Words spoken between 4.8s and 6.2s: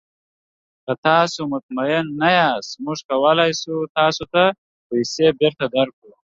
پیسې بیرته درکړو.